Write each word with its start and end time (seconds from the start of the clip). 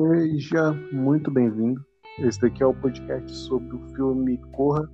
Seja 0.00 0.72
muito 0.92 1.30
bem-vindo. 1.30 1.84
Esse 2.20 2.40
daqui 2.40 2.62
é 2.62 2.66
o 2.66 2.72
podcast 2.72 3.30
sobre 3.30 3.76
o 3.76 3.80
filme 3.94 4.38
Corra, 4.52 4.90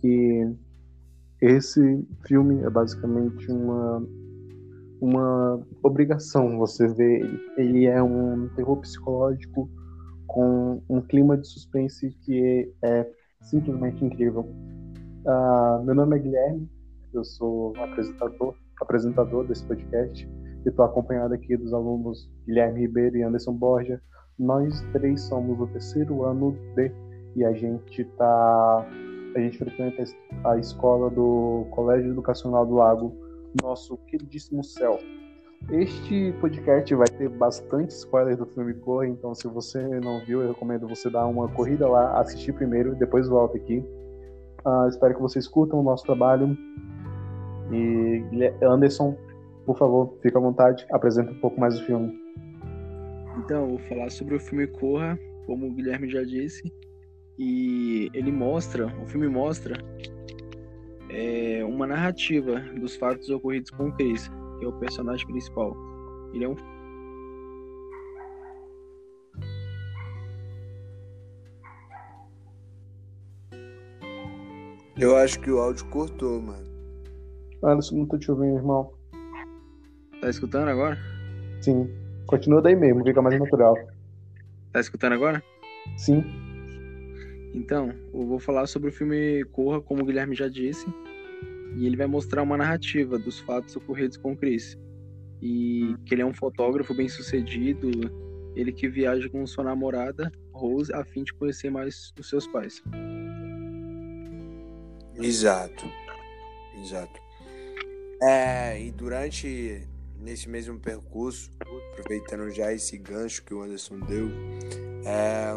que 0.00 0.54
esse 1.42 2.06
filme 2.24 2.62
é 2.62 2.70
basicamente 2.70 3.50
uma 3.50 4.00
uma 5.00 5.60
obrigação 5.82 6.56
você 6.56 6.86
ver 6.86 7.20
ele. 7.20 7.40
Ele 7.56 7.86
é 7.86 8.00
um 8.00 8.48
terror 8.54 8.76
psicológico 8.76 9.68
com 10.28 10.80
um 10.88 11.00
clima 11.00 11.36
de 11.36 11.48
suspense 11.48 12.08
que 12.24 12.72
é 12.84 13.10
simplesmente 13.40 14.04
incrível. 14.04 14.42
Uh, 15.24 15.84
meu 15.84 15.96
nome 15.96 16.16
é 16.16 16.20
Guilherme, 16.20 16.70
eu 17.12 17.24
sou 17.24 17.72
apresentador, 17.76 18.54
apresentador 18.80 19.44
desse 19.48 19.64
podcast 19.66 20.28
e 20.64 20.68
estou 20.68 20.84
acompanhado 20.84 21.34
aqui 21.34 21.56
dos 21.56 21.72
alunos 21.72 22.30
Guilherme 22.46 22.82
Ribeiro 22.82 23.16
e 23.16 23.22
Anderson 23.24 23.54
Borja. 23.54 24.00
Nós 24.38 24.80
três 24.92 25.22
somos 25.22 25.58
do 25.58 25.66
terceiro 25.66 26.22
ano 26.22 26.56
D 26.76 26.92
e 27.34 27.44
a 27.44 27.52
gente 27.52 28.04
tá 28.16 28.86
a 29.34 29.40
gente 29.40 29.58
frequenta 29.58 30.04
a 30.44 30.56
escola 30.56 31.10
do 31.10 31.66
Colégio 31.70 32.12
Educacional 32.12 32.64
do 32.64 32.74
Lago, 32.74 33.14
nosso 33.62 33.96
queridíssimo 34.06 34.62
céu. 34.64 34.98
Este 35.70 36.32
podcast 36.40 36.94
vai 36.94 37.08
ter 37.08 37.28
bastante 37.28 37.90
spoiler 37.90 38.36
do 38.36 38.46
filme 38.46 38.72
Corre, 38.74 39.08
então 39.08 39.34
se 39.34 39.46
você 39.48 39.82
não 40.00 40.24
viu, 40.24 40.40
eu 40.40 40.48
recomendo 40.48 40.88
você 40.88 41.10
dar 41.10 41.26
uma 41.26 41.48
corrida 41.48 41.86
lá, 41.88 42.18
assistir 42.20 42.52
primeiro, 42.52 42.94
depois 42.94 43.28
volta 43.28 43.56
aqui. 43.56 43.84
Uh, 44.64 44.88
espero 44.88 45.14
que 45.14 45.20
vocês 45.20 45.46
curtam 45.48 45.80
o 45.80 45.82
nosso 45.82 46.04
trabalho. 46.04 46.56
E 47.70 48.24
Anderson, 48.62 49.16
por 49.66 49.76
favor, 49.76 50.16
fica 50.22 50.38
à 50.38 50.40
vontade, 50.40 50.86
apresenta 50.90 51.32
um 51.32 51.40
pouco 51.40 51.60
mais 51.60 51.78
o 51.78 51.84
filme. 51.84 52.27
Então, 53.48 53.66
vou 53.66 53.78
falar 53.78 54.10
sobre 54.10 54.34
o 54.34 54.40
filme 54.40 54.66
Corra, 54.66 55.18
como 55.46 55.68
o 55.68 55.72
Guilherme 55.72 56.06
já 56.10 56.22
disse, 56.22 56.70
e 57.38 58.10
ele 58.12 58.30
mostra, 58.30 58.94
o 59.02 59.06
filme 59.06 59.26
mostra 59.26 59.82
é, 61.08 61.64
uma 61.64 61.86
narrativa 61.86 62.60
dos 62.78 62.94
fatos 62.96 63.30
ocorridos 63.30 63.70
com 63.70 63.88
o 63.88 63.92
Chris, 63.92 64.28
que 64.58 64.66
é 64.66 64.68
o 64.68 64.72
personagem 64.74 65.26
principal. 65.26 65.74
Ele 66.34 66.44
é 66.44 66.48
um 66.50 66.56
Eu 74.98 75.16
acho 75.16 75.40
que 75.40 75.50
o 75.50 75.58
áudio 75.58 75.86
cortou, 75.86 76.42
mano. 76.42 76.66
Alisson, 77.62 77.96
não 77.96 78.06
tô 78.06 78.18
te 78.18 78.30
ouvindo, 78.30 78.58
irmão. 78.58 78.92
Tá 80.20 80.28
escutando 80.28 80.68
agora? 80.68 80.98
Sim. 81.62 81.88
Continua 82.28 82.60
daí 82.60 82.76
mesmo, 82.76 83.02
fica 83.02 83.22
mais 83.22 83.40
natural. 83.40 83.74
Tá 84.70 84.80
escutando 84.80 85.14
agora? 85.14 85.42
Sim. 85.96 86.22
Então, 87.54 87.90
eu 88.12 88.26
vou 88.26 88.38
falar 88.38 88.66
sobre 88.66 88.90
o 88.90 88.92
filme 88.92 89.42
Corra, 89.46 89.80
como 89.80 90.02
o 90.02 90.04
Guilherme 90.04 90.34
já 90.34 90.46
disse, 90.46 90.86
e 91.74 91.86
ele 91.86 91.96
vai 91.96 92.06
mostrar 92.06 92.42
uma 92.42 92.58
narrativa 92.58 93.18
dos 93.18 93.40
fatos 93.40 93.74
ocorridos 93.74 94.18
com 94.18 94.32
o 94.32 94.36
Chris. 94.36 94.76
E 95.40 95.96
que 96.04 96.14
ele 96.14 96.20
é 96.20 96.26
um 96.26 96.34
fotógrafo 96.34 96.92
bem 96.92 97.08
sucedido, 97.08 97.90
ele 98.54 98.72
que 98.72 98.88
viaja 98.88 99.26
com 99.30 99.46
sua 99.46 99.64
namorada, 99.64 100.30
Rose, 100.52 100.92
a 100.92 101.02
fim 101.06 101.24
de 101.24 101.32
conhecer 101.32 101.70
mais 101.70 102.12
os 102.20 102.28
seus 102.28 102.46
pais. 102.46 102.82
Exato. 105.14 105.86
Exato. 106.78 107.18
É, 108.20 108.78
e 108.78 108.90
durante 108.90 109.88
nesse 110.20 110.48
mesmo 110.48 110.78
percurso, 110.78 111.50
aproveitando 111.90 112.50
já 112.50 112.72
esse 112.72 112.96
gancho 112.96 113.44
que 113.44 113.52
o 113.52 113.62
Anderson 113.62 113.98
deu, 114.00 114.28
é, 115.04 115.52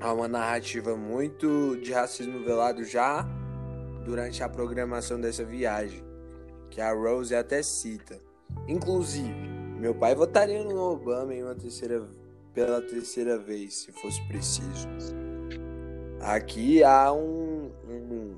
há 0.00 0.12
uma 0.12 0.28
narrativa 0.28 0.96
muito 0.96 1.76
de 1.82 1.92
racismo 1.92 2.44
velado 2.44 2.84
já 2.84 3.26
durante 4.04 4.42
a 4.42 4.48
programação 4.48 5.20
dessa 5.20 5.44
viagem, 5.44 6.04
que 6.70 6.80
a 6.80 6.92
Rose 6.92 7.34
até 7.34 7.62
cita. 7.62 8.20
Inclusive, 8.68 9.48
meu 9.78 9.94
pai 9.94 10.14
votaria 10.14 10.62
no 10.62 10.78
Obama 10.78 11.34
em 11.34 11.42
uma 11.42 11.54
terceira, 11.54 12.08
pela 12.54 12.80
terceira 12.80 13.36
vez, 13.36 13.74
se 13.74 13.92
fosse 13.92 14.22
preciso. 14.28 14.88
Aqui 16.20 16.82
há 16.82 17.12
um, 17.12 17.70
um 17.88 18.36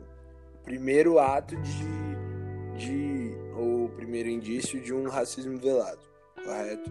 primeiro 0.64 1.18
ato 1.18 1.56
de, 1.56 2.76
de 2.76 3.34
o 3.56 3.88
primeiro 3.96 4.28
indício 4.28 4.80
de 4.80 4.92
um 4.92 5.08
racismo 5.08 5.58
velado, 5.58 6.00
correto? 6.48 6.90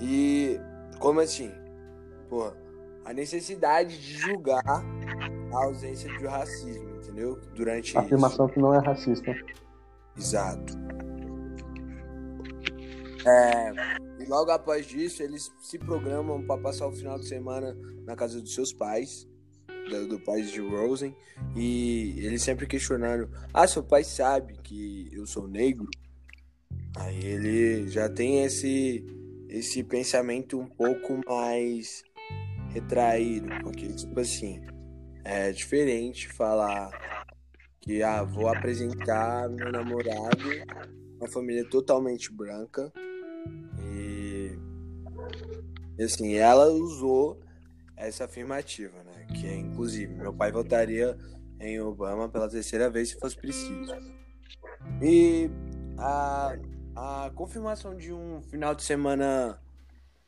E 0.00 0.60
como 0.98 1.20
assim? 1.20 1.50
Pô, 2.28 2.52
a 3.04 3.12
necessidade 3.12 3.96
de 4.00 4.14
julgar 4.14 4.64
a 4.66 5.64
ausência 5.64 6.10
de 6.18 6.26
racismo, 6.26 6.96
entendeu? 6.96 7.38
Durante 7.54 7.96
a 7.96 8.00
afirmação 8.00 8.46
isso. 8.46 8.54
que 8.54 8.60
não 8.60 8.74
é 8.74 8.78
racista. 8.78 9.34
Exato. 10.16 10.74
É, 13.24 14.22
e 14.22 14.26
logo 14.26 14.50
após 14.50 14.92
isso, 14.92 15.22
eles 15.22 15.52
se 15.60 15.78
programam 15.78 16.44
para 16.44 16.60
passar 16.60 16.88
o 16.88 16.92
final 16.92 17.18
de 17.18 17.28
semana 17.28 17.76
na 18.04 18.16
casa 18.16 18.40
dos 18.40 18.52
seus 18.52 18.72
pais 18.72 19.28
do, 19.88 20.08
do 20.08 20.20
país 20.20 20.50
de 20.50 20.60
Rosen 20.60 21.14
e 21.54 22.14
ele 22.18 22.38
sempre 22.38 22.66
questionando: 22.66 23.30
Ah, 23.54 23.68
seu 23.68 23.82
pai 23.82 24.02
sabe 24.02 24.54
que 24.62 25.08
eu 25.12 25.26
sou 25.26 25.46
negro? 25.46 25.88
Aí 26.96 27.24
ele 27.24 27.88
já 27.88 28.08
tem 28.08 28.44
esse, 28.44 29.04
esse 29.48 29.82
pensamento 29.82 30.58
um 30.58 30.66
pouco 30.66 31.20
mais 31.26 32.04
retraído, 32.70 33.48
porque, 33.62 33.88
tipo 33.88 34.18
assim, 34.20 34.60
é 35.24 35.52
diferente 35.52 36.28
falar 36.28 36.90
que 37.80 38.02
ah, 38.02 38.22
vou 38.22 38.48
apresentar 38.48 39.48
meu 39.48 39.72
namorado, 39.72 40.38
uma 41.18 41.28
família 41.28 41.68
totalmente 41.68 42.32
branca, 42.32 42.92
e 45.98 46.02
assim, 46.02 46.34
ela 46.34 46.66
usou 46.68 47.40
essa 47.96 48.24
afirmativa, 48.24 49.02
né? 49.04 49.26
Que 49.34 49.46
é, 49.46 49.56
inclusive, 49.56 50.14
meu 50.14 50.32
pai 50.32 50.50
votaria 50.50 51.16
em 51.60 51.80
Obama 51.80 52.28
pela 52.28 52.48
terceira 52.48 52.90
vez 52.90 53.10
se 53.10 53.18
fosse 53.18 53.36
preciso. 53.36 53.94
E 55.00 55.48
a, 55.98 56.56
a 56.94 57.30
confirmação 57.34 57.96
de 57.96 58.12
um 58.12 58.42
final 58.42 58.74
de 58.74 58.82
semana 58.82 59.58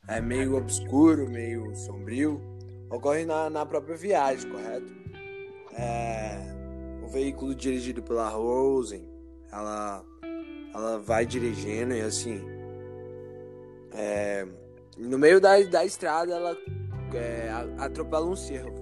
é 0.08 0.20
meio 0.20 0.56
obscuro, 0.56 1.28
meio 1.28 1.75
sombrio, 1.76 2.41
ocorre 2.91 3.25
na, 3.25 3.50
na 3.50 3.66
própria 3.66 3.97
viagem, 3.97 4.50
correto? 4.50 4.92
É, 5.72 6.38
o 7.02 7.08
veículo 7.08 7.54
dirigido 7.54 8.02
pela 8.02 8.28
Rosen, 8.28 9.08
ela, 9.52 10.04
ela 10.75 10.98
vai 10.98 11.26
dirigindo 11.26 11.94
e 11.94 12.00
assim, 12.00 12.41
é, 13.92 14.46
no 14.96 15.19
meio 15.19 15.41
da, 15.41 15.60
da 15.62 15.84
estrada 15.84 16.34
ela 16.34 16.56
é, 17.14 17.50
atropela 17.78 18.26
um 18.26 18.36
cervo. 18.36 18.75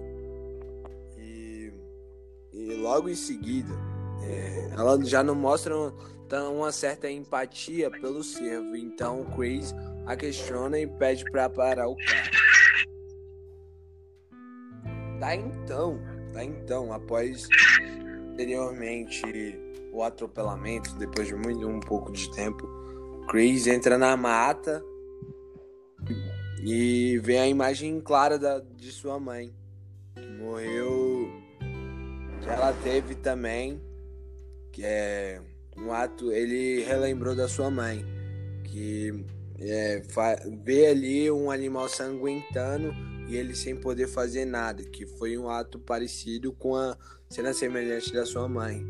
E, 1.18 1.72
e 2.52 2.74
logo 2.76 3.08
em 3.08 3.14
seguida, 3.14 3.74
é, 4.22 4.70
ela 4.76 5.02
já 5.04 5.22
não 5.22 5.34
mostra 5.34 5.74
uma 6.40 6.72
certa 6.72 7.10
empatia 7.10 7.90
pelo 7.90 8.22
cervo. 8.22 8.76
Então 8.76 9.24
Chris 9.36 9.74
a 10.06 10.16
questiona 10.16 10.78
e 10.78 10.86
pede 10.86 11.24
para 11.30 11.48
parar 11.48 11.88
o 11.88 11.96
carro. 11.96 12.30
Tá 15.20 15.36
então, 15.36 16.00
tá 16.32 16.44
então, 16.44 16.92
após 16.92 17.46
anteriormente 18.32 19.22
o 19.92 20.02
atropelamento, 20.02 20.96
depois 20.96 21.28
de 21.28 21.34
muito 21.34 21.66
um 21.68 21.78
pouco 21.78 22.10
de 22.10 22.28
tempo, 22.32 22.66
Chris 23.28 23.66
entra 23.66 23.96
na 23.96 24.16
mata 24.16 24.82
e 26.64 27.18
vem 27.18 27.38
a 27.38 27.46
imagem 27.46 28.00
clara 28.00 28.38
da, 28.38 28.58
de 28.58 28.90
sua 28.90 29.20
mãe, 29.20 29.54
que 30.16 30.26
morreu, 30.26 31.30
que 32.40 32.48
ela 32.48 32.72
teve 32.82 33.14
também, 33.14 33.80
que 34.72 34.82
é 34.84 35.40
um 35.82 35.92
ato, 35.92 36.30
ele 36.32 36.82
relembrou 36.84 37.34
da 37.34 37.48
sua 37.48 37.70
mãe, 37.70 38.04
que 38.64 39.24
é, 39.58 40.02
vê 40.64 40.86
ali 40.86 41.30
um 41.30 41.50
animal 41.50 41.88
sanguentando 41.88 42.94
e 43.28 43.36
ele 43.36 43.54
sem 43.54 43.76
poder 43.76 44.08
fazer 44.08 44.44
nada, 44.44 44.82
que 44.84 45.06
foi 45.06 45.36
um 45.36 45.48
ato 45.48 45.78
parecido 45.78 46.52
com 46.52 46.76
a 46.76 46.96
cena 47.28 47.52
semelhante 47.52 48.12
da 48.12 48.24
sua 48.24 48.48
mãe. 48.48 48.84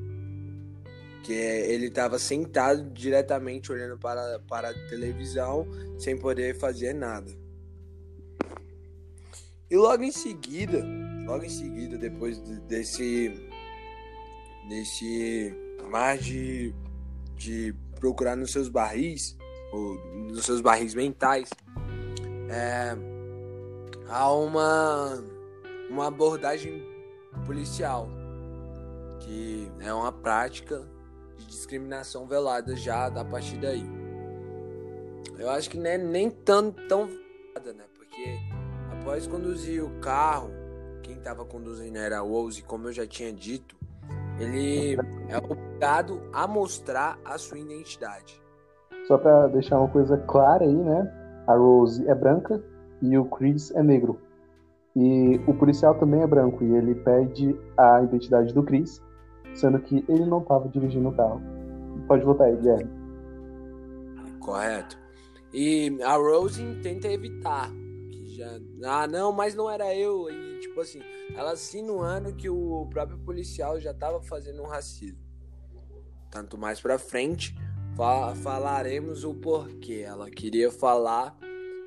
Que 1.23 1.33
é, 1.33 1.73
ele 1.73 1.87
estava 1.87 2.19
sentado 2.19 2.91
diretamente 2.91 3.71
olhando 3.71 3.99
para, 3.99 4.41
para 4.49 4.71
a 4.71 4.89
televisão 4.89 5.67
sem 5.99 6.17
poder 6.17 6.57
fazer 6.59 6.93
nada. 6.93 7.31
E 9.71 9.77
logo 9.77 10.03
em 10.03 10.13
seguida, 10.13 10.85
logo 11.25 11.45
em 11.45 11.49
seguida, 11.49 11.97
depois 11.97 12.39
desse 12.69 13.33
desse 14.69 15.55
mar 15.91 16.17
de, 16.19 16.75
de 17.43 17.75
procurar 17.99 18.37
nos 18.37 18.53
seus 18.53 18.69
barris, 18.69 19.37
ou 19.73 19.95
nos 20.31 20.45
seus 20.45 20.61
barris 20.61 20.95
mentais, 20.95 21.51
é, 22.49 22.97
a 24.09 24.33
uma, 24.33 25.25
uma 25.91 26.07
abordagem 26.07 26.87
policial, 27.45 28.09
que 29.21 29.69
é 29.81 29.93
uma 29.93 30.13
prática 30.13 30.89
de 31.37 31.47
discriminação 31.47 32.29
velada 32.29 32.77
já 32.77 33.07
a 33.07 33.25
partir 33.25 33.57
daí. 33.59 33.85
Eu 35.37 35.51
acho 35.51 35.69
que 35.69 35.79
não 35.79 35.91
é 35.91 35.99
nem 35.99 36.31
tão, 36.31 36.71
tão 36.71 37.07
velada, 37.07 37.73
né? 37.73 37.85
Porque 37.95 38.39
após 38.93 39.27
conduzir 39.27 39.83
o 39.83 39.91
carro, 39.99 40.51
quem 41.03 41.17
estava 41.17 41.45
conduzindo 41.45 41.99
era 41.99 42.23
o 42.23 42.31
Rose, 42.31 42.63
como 42.63 42.87
eu 42.87 42.93
já 42.93 43.05
tinha 43.05 43.33
dito, 43.33 43.75
ele 44.39 44.97
é 45.29 45.39
obrigado 45.39 46.23
a 46.33 46.47
mostrar 46.47 47.19
a 47.25 47.39
sua 47.39 47.59
identidade. 47.59 48.41
Só 49.07 49.19
para 49.19 49.49
deixar 49.49 49.79
uma 49.79 49.89
coisa 49.89 50.17
clara 50.17 50.65
aí, 50.65 50.75
né? 50.75 51.45
A 51.47 51.55
Rose 51.55 52.07
é 52.09 52.15
branca 52.15 52.63
e 53.01 53.19
o 53.19 53.25
Chris 53.25 53.75
é 53.75 53.83
negro. 53.83 54.19
E 54.95 55.41
o 55.47 55.55
policial 55.55 55.95
também 55.95 56.23
é 56.23 56.27
branco 56.27 56.63
e 56.63 56.75
ele 56.75 56.95
pede 56.95 57.59
a 57.77 58.03
identidade 58.03 58.53
do 58.53 58.63
Chris, 58.63 59.03
sendo 59.55 59.79
que 59.81 60.05
ele 60.09 60.27
não 60.27 60.39
estava 60.39 60.69
dirigindo 60.69 61.09
o 61.09 61.17
carro. 61.17 61.41
Pode 62.07 62.25
voltar 62.25 62.45
aí, 62.45 62.57
Guilherme. 62.57 62.91
Correto. 64.39 64.99
E 65.53 65.99
a 66.03 66.17
Rose 66.17 66.63
tenta 66.83 67.09
evitar. 67.09 67.71
Que 68.11 68.37
já... 68.37 68.59
Ah, 68.85 69.07
não, 69.07 69.33
mas 69.33 69.55
não 69.55 69.71
era 69.71 69.95
eu. 69.95 70.29
E, 70.31 70.52
tipo 70.73 70.81
assim, 70.81 71.01
ela 71.37 71.53
insinuando 71.53 72.35
que 72.35 72.49
o 72.49 72.87
próprio 72.87 73.19
policial 73.19 73.79
já 73.79 73.91
estava 73.91 74.23
fazendo 74.23 74.63
um 74.63 74.67
racismo. 74.67 75.19
Tanto 76.31 76.57
mais 76.57 76.81
pra 76.81 76.99
frente, 76.99 77.55
falaremos 78.43 79.23
o 79.23 79.35
porquê. 79.35 80.03
Ela 80.07 80.31
queria 80.31 80.71
falar 80.71 81.37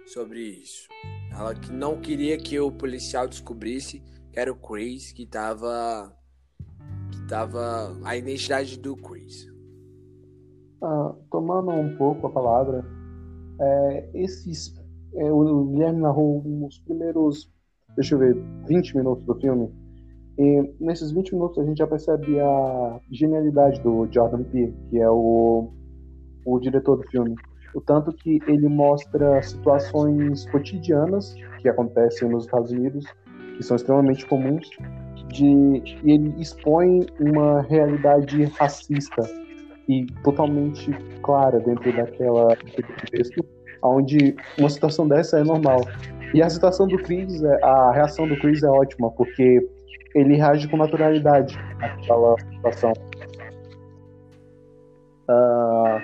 sobre 0.05 0.39
isso. 0.39 0.87
Ela 1.31 1.53
não 1.71 1.99
queria 1.99 2.37
que 2.37 2.59
o 2.59 2.71
policial 2.71 3.27
descobrisse 3.27 4.03
que 4.31 4.39
era 4.39 4.51
o 4.51 4.55
Chris 4.55 5.11
que 5.11 5.25
tava. 5.25 6.15
que 7.11 7.27
tava. 7.27 7.97
a 8.03 8.15
identidade 8.15 8.79
do 8.79 8.95
Chris. 8.95 9.51
Ah, 10.83 11.15
tomando 11.31 11.71
um 11.71 11.97
pouco 11.97 12.27
a 12.27 12.31
palavra, 12.31 12.85
é, 13.59 14.11
esses. 14.13 14.75
É, 15.15 15.31
o 15.31 15.65
Guilherme 15.71 16.01
narrou 16.01 16.43
os 16.67 16.77
primeiros, 16.79 17.49
deixa 17.95 18.15
eu 18.15 18.19
ver, 18.19 18.37
20 18.67 18.97
minutos 18.97 19.25
do 19.25 19.35
filme. 19.35 19.71
E 20.37 20.73
nesses 20.79 21.11
20 21.11 21.33
minutos 21.33 21.59
a 21.59 21.65
gente 21.65 21.77
já 21.77 21.87
percebe 21.87 22.39
a 22.39 22.99
genialidade 23.11 23.81
do 23.81 24.07
Jordan 24.11 24.43
Peele, 24.43 24.75
que 24.89 24.99
é 24.99 25.09
o, 25.09 25.71
o 26.45 26.59
diretor 26.59 26.97
do 26.97 27.03
filme. 27.03 27.35
O 27.73 27.81
tanto 27.81 28.11
que 28.13 28.39
ele 28.47 28.67
mostra 28.67 29.41
situações 29.41 30.49
cotidianas 30.49 31.35
que 31.59 31.69
acontecem 31.69 32.29
nos 32.29 32.45
Estados 32.45 32.71
Unidos, 32.71 33.05
que 33.57 33.63
são 33.63 33.75
extremamente 33.75 34.25
comuns, 34.25 34.69
de, 35.27 35.81
e 36.03 36.11
ele 36.11 36.33
expõe 36.39 37.05
uma 37.19 37.61
realidade 37.61 38.43
racista 38.57 39.23
e 39.87 40.05
totalmente 40.23 40.91
clara 41.21 41.59
dentro 41.59 41.95
daquela 41.95 42.47
daquele 42.47 42.83
contexto, 42.83 43.45
onde 43.83 44.35
uma 44.57 44.69
situação 44.69 45.07
dessa 45.07 45.39
é 45.39 45.43
normal. 45.43 45.81
E 46.33 46.41
a 46.41 46.49
situação 46.49 46.87
do 46.87 46.97
Chris, 46.97 47.43
é, 47.43 47.59
a 47.63 47.91
reação 47.91 48.27
do 48.27 48.37
Chris 48.37 48.63
é 48.63 48.69
ótima, 48.69 49.11
porque 49.11 49.67
ele 50.13 50.35
reage 50.35 50.67
com 50.67 50.77
naturalidade 50.77 51.57
àquela 51.81 52.35
situação. 52.39 52.93
Uh, 55.27 56.01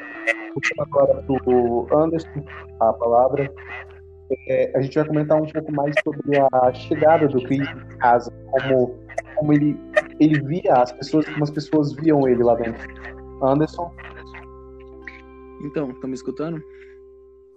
agora 0.80 1.22
do 1.22 1.88
Anderson 1.94 2.44
a 2.80 2.94
palavra. 2.94 3.52
É, 4.48 4.72
a 4.78 4.82
gente 4.82 4.96
vai 4.96 5.06
comentar 5.06 5.42
um 5.42 5.46
pouco 5.46 5.72
mais 5.74 5.94
sobre 6.04 6.40
a 6.40 6.74
chegada 6.74 7.28
do 7.28 7.44
Chris 7.44 7.68
em 7.68 7.98
casa, 7.98 8.32
como, 8.50 8.96
como 9.36 9.54
ele, 9.54 9.78
ele 10.20 10.42
via 10.42 10.74
as 10.74 10.92
pessoas, 10.94 11.28
como 11.28 11.44
as 11.44 11.52
pessoas 11.52 11.94
viam 11.94 12.28
ele 12.28 12.42
lá 12.42 12.56
dentro. 12.56 12.88
Anderson? 13.44 13.92
Então, 15.64 15.92
estão 15.92 16.10
me 16.10 16.16
escutando? 16.16 16.62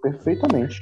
Perfeitamente. 0.01 0.81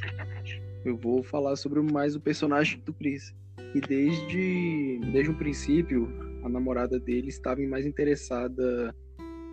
Eu 0.86 0.98
vou 0.98 1.24
falar 1.24 1.56
sobre 1.56 1.82
mais 1.82 2.16
o 2.16 2.20
personagem 2.20 2.80
do 2.86 2.94
Chris. 2.94 3.34
E 3.74 3.80
desde, 3.80 5.00
desde 5.12 5.32
o 5.32 5.38
princípio, 5.38 6.08
a 6.44 6.50
namorada 6.50 7.00
dele 7.00 7.30
estava 7.30 7.62
mais 7.62 7.86
interessada 7.86 8.94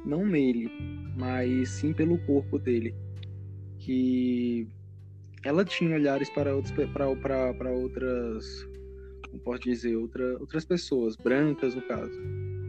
não 0.04 0.26
nele, 0.26 0.70
mas 1.16 1.68
sim 1.70 1.92
pelo 1.92 2.18
corpo 2.26 2.58
dele. 2.58 2.94
Que 3.78 4.68
ela 5.44 5.64
tinha 5.64 5.94
olhares 5.94 6.28
para 6.30 6.54
outros 6.54 6.74
para, 6.92 7.54
para 7.54 7.70
outras 7.70 8.68
como 9.30 9.42
posso 9.42 9.62
dizer 9.62 9.96
outra, 9.96 10.38
outras 10.38 10.64
pessoas 10.64 11.16
brancas 11.16 11.74
no 11.74 11.82
caso 11.82 12.20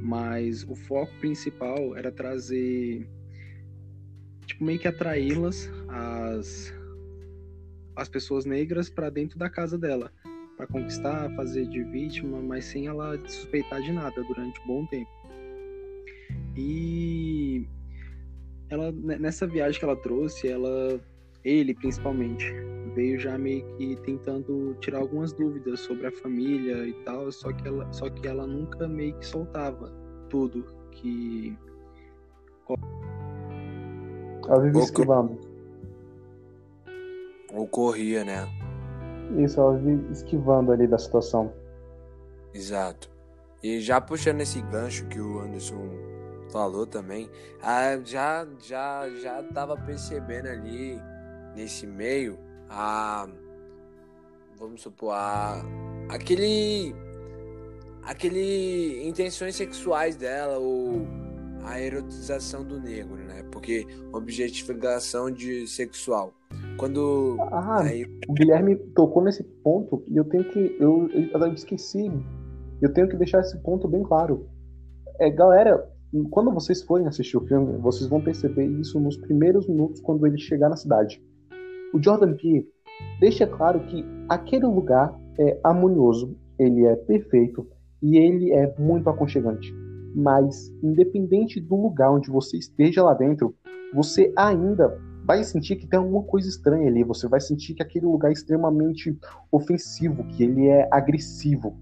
mas 0.02 0.64
o 0.64 0.76
foco 0.76 1.12
principal 1.20 1.96
era 1.98 2.12
trazer 2.12 3.10
tipo 4.46 4.64
meio 4.64 4.80
que 4.80 4.88
atraí-las 4.88 5.70
as 5.90 6.74
as 7.96 8.10
pessoas 8.10 8.46
negras 8.46 8.90
para 8.90 9.10
dentro 9.10 9.38
da 9.38 9.50
casa 9.50 9.78
dela 9.78 10.12
para 10.58 10.68
conquistar 10.68 11.30
fazer 11.36 11.68
de 11.68 11.84
vítima 11.84 12.42
mas 12.42 12.66
sem 12.66 12.88
ela 12.88 13.18
suspeitar 13.28 13.82
de 13.82 13.92
nada 13.92 14.24
durante 14.24 14.60
um 14.62 14.68
bom 14.68 14.86
tempo 14.88 15.10
e 16.56 17.66
ela 18.70 18.92
nessa 18.92 19.48
viagem 19.48 19.80
que 19.80 19.86
ela 19.86 19.96
trouxe 19.96 20.48
ela 20.48 21.00
ele 21.44 21.74
principalmente 21.74 22.46
veio 22.94 23.20
já 23.20 23.38
meio 23.38 23.66
que 23.78 23.96
tentando 23.98 24.76
tirar 24.80 25.00
algumas 25.00 25.32
dúvidas 25.34 25.80
sobre 25.80 26.08
a 26.08 26.12
família 26.12 26.88
e 26.88 26.94
tal, 27.06 27.32
só 27.32 27.52
que 27.52 27.68
ela, 27.68 27.92
só 27.92 28.10
que 28.10 28.28
ela 28.28 28.46
nunca 28.46 28.88
meio 28.88 29.18
que 29.18 29.26
soltava 29.26 29.92
tudo 30.30 30.66
que 30.92 31.58
ela 34.48 34.62
vive 34.62 34.80
esquivando. 34.80 35.51
Ocorria, 37.54 38.24
né? 38.24 38.48
Isso, 39.38 39.60
ela 39.60 39.78
vive 39.78 40.12
esquivando 40.12 40.72
ali 40.72 40.88
da 40.88 40.98
situação. 40.98 41.54
Exato. 42.54 43.10
E 43.64 43.80
já 43.80 44.02
puxando 44.02 44.42
esse 44.42 44.62
gancho 44.62 45.06
que 45.08 45.20
o 45.20 45.40
Anderson 45.40 45.90
falou 46.52 46.86
também, 46.86 47.30
ah, 47.62 47.98
já 48.04 48.46
já 48.60 49.08
já 49.22 49.44
tava 49.44 49.78
percebendo 49.78 50.48
ali 50.48 51.00
nesse 51.56 51.88
meio 51.88 52.38
a 52.70 53.28
vamos 54.58 54.82
supor 54.82 55.14
a 55.14 55.62
aquele 56.10 56.94
aquele 58.04 59.08
intenções 59.08 59.56
sexuais 59.56 60.16
dela 60.16 60.58
ou 60.58 61.08
a 61.64 61.80
erotização 61.80 62.64
do 62.64 62.80
negro, 62.80 63.16
né? 63.16 63.44
Porque 63.52 63.86
objetificação 64.12 65.30
de 65.30 65.68
sexual. 65.68 66.34
Quando 66.82 67.38
ah, 67.52 67.84
aí... 67.84 68.08
o 68.28 68.34
Guilherme 68.34 68.76
tocou 68.96 69.24
nesse 69.24 69.44
ponto 69.44 70.04
e 70.08 70.18
eu 70.18 70.24
tenho 70.24 70.44
que 70.46 70.76
eu, 70.80 71.08
eu 71.12 71.54
esqueci. 71.54 72.12
Eu 72.82 72.92
tenho 72.92 73.08
que 73.08 73.16
deixar 73.16 73.42
esse 73.42 73.56
ponto 73.62 73.88
bem 73.88 74.02
claro. 74.02 74.48
É, 75.20 75.30
galera, 75.30 75.88
quando 76.32 76.52
vocês 76.52 76.82
forem 76.82 77.06
assistir 77.06 77.38
o 77.38 77.46
filme, 77.46 77.78
vocês 77.78 78.10
vão 78.10 78.20
perceber 78.20 78.66
isso 78.66 79.00
nos 79.00 79.16
primeiros 79.16 79.68
minutos 79.68 80.02
quando 80.02 80.26
ele 80.26 80.40
chegar 80.40 80.70
na 80.70 80.76
cidade. 80.76 81.24
O 81.94 82.02
Jordan 82.02 82.36
Peele 82.36 82.68
deixa 83.20 83.46
claro 83.46 83.82
que 83.82 84.04
aquele 84.28 84.66
lugar 84.66 85.16
é 85.40 85.60
harmonioso, 85.64 86.36
ele 86.58 86.84
é 86.88 86.96
perfeito 86.96 87.68
e 88.02 88.18
ele 88.18 88.52
é 88.54 88.76
muito 88.80 89.08
aconchegante. 89.08 89.72
Mas, 90.16 90.74
independente 90.82 91.62
do 91.62 91.76
lugar 91.76 92.12
onde 92.12 92.32
você 92.32 92.58
esteja 92.58 93.04
lá 93.04 93.14
dentro, 93.14 93.54
você 93.94 94.34
ainda 94.36 95.00
vai 95.24 95.44
sentir 95.44 95.76
que 95.76 95.88
tem 95.88 96.00
alguma 96.00 96.24
coisa 96.24 96.48
estranha 96.48 96.88
ali. 96.88 97.04
Você 97.04 97.28
vai 97.28 97.40
sentir 97.40 97.74
que 97.74 97.84
aquele 97.84 98.06
lugar 98.06 98.30
é 98.30 98.34
extremamente 98.34 99.18
ofensivo, 99.52 100.24
que 100.26 100.44
ele 100.44 100.68
é 100.68 100.88
agressivo, 100.92 101.78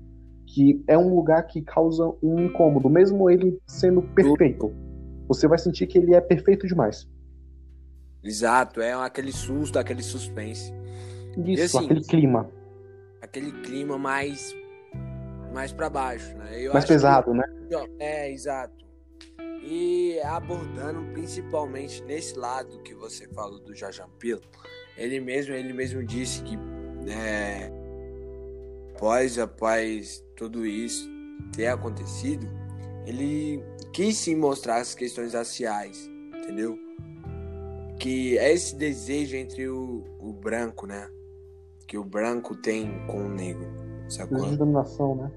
que 0.45 0.83
é 0.87 0.97
um 0.97 1.15
lugar 1.15 1.43
que 1.43 1.61
causa 1.61 2.11
um 2.21 2.39
incômodo, 2.39 2.89
mesmo 2.89 3.29
ele 3.29 3.59
sendo 3.67 4.01
perfeito. 4.01 4.73
Você 5.27 5.47
vai 5.47 5.57
sentir 5.57 5.87
que 5.87 5.97
ele 5.97 6.15
é 6.15 6.21
perfeito 6.21 6.67
demais. 6.67 7.07
Exato, 8.23 8.81
é 8.81 8.93
aquele 8.93 9.31
susto, 9.31 9.79
aquele 9.79 10.03
suspense. 10.03 10.73
Isso, 11.45 11.77
assim, 11.77 11.85
aquele 11.85 12.03
clima. 12.03 12.49
Aquele 13.21 13.51
clima 13.61 13.97
mais 13.97 14.53
mais 15.53 15.71
para 15.71 15.89
baixo, 15.89 16.37
né? 16.37 16.61
Eu 16.61 16.73
mais 16.73 16.85
pesado, 16.85 17.31
que, 17.31 17.37
né? 17.37 17.43
É, 17.99 18.31
exato. 18.31 18.85
E 19.69 20.19
abordando 20.21 21.01
principalmente 21.13 22.03
nesse 22.03 22.37
lado 22.37 22.79
que 22.79 22.95
você 22.95 23.27
falou 23.27 23.59
do 23.59 23.75
Jajampilo, 23.75 24.41
ele 24.97 25.19
mesmo, 25.19 25.53
ele 25.53 25.73
mesmo 25.73 26.03
disse 26.03 26.41
que 26.43 26.57
né, 26.57 27.71
após, 28.95 29.37
após 29.37 30.25
tudo 30.35 30.65
isso 30.65 31.07
ter 31.55 31.67
acontecido, 31.67 32.47
ele 33.05 33.63
quis 33.93 34.17
sim 34.17 34.35
mostrar 34.35 34.77
as 34.77 34.95
questões 34.95 35.33
raciais, 35.33 36.09
entendeu? 36.35 36.77
que 37.99 38.37
é 38.37 38.53
esse 38.53 38.75
desejo 38.75 39.35
entre 39.35 39.67
o, 39.67 40.03
o 40.19 40.31
branco, 40.31 40.87
né? 40.87 41.09
que 41.85 41.97
o 41.97 42.03
branco 42.03 42.55
tem 42.55 43.05
com 43.07 43.25
o 43.25 43.29
negro, 43.29 43.67
sacou? 44.07 44.49
De 44.49 44.55
dominação, 44.55 45.15
né? 45.15 45.31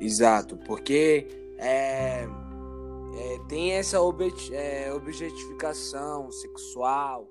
Exato, 0.00 0.58
porque 0.66 1.26
é, 1.56 2.26
é, 3.16 3.38
tem 3.48 3.72
essa 3.72 4.00
objet, 4.00 4.54
é, 4.54 4.92
objetificação 4.92 6.30
sexual, 6.30 7.26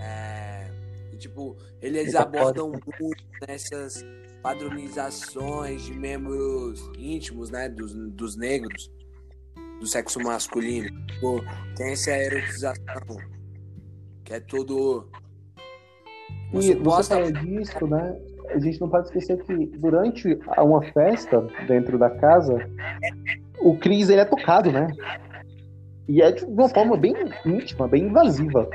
é, 0.00 0.70
e, 1.12 1.16
tipo, 1.16 1.56
eles 1.80 2.14
abordam 2.14 2.68
muito 2.70 3.24
nessas 3.48 4.04
padronizações 4.42 5.82
de 5.82 5.94
membros 5.94 6.90
íntimos, 6.98 7.50
né, 7.50 7.68
dos, 7.68 7.94
dos 7.94 8.36
negros, 8.36 8.90
do 9.78 9.86
sexo 9.86 10.20
masculino. 10.20 10.88
Tipo, 11.06 11.40
tem 11.76 11.92
essa 11.92 12.10
erotização, 12.10 13.16
que 14.24 14.34
é 14.34 14.40
tudo... 14.40 15.08
Você 16.52 16.72
e 16.72 16.76
posta... 16.76 17.16
você 17.16 17.32
fala 17.32 17.44
disso, 17.44 17.86
né? 17.86 18.20
A 18.50 18.58
gente 18.58 18.80
não 18.80 18.88
pode 18.88 19.06
esquecer 19.06 19.42
que 19.44 19.66
durante 19.78 20.38
uma 20.58 20.82
festa 20.92 21.40
dentro 21.68 21.96
da 21.96 22.10
casa, 22.10 22.58
o 23.60 23.76
Chris 23.78 24.08
ele 24.08 24.20
é 24.20 24.24
tocado, 24.24 24.72
né? 24.72 24.88
E 26.10 26.20
é 26.20 26.32
de 26.32 26.44
uma 26.44 26.68
forma 26.68 26.96
bem 26.96 27.14
íntima, 27.46 27.86
bem 27.86 28.06
invasiva. 28.06 28.68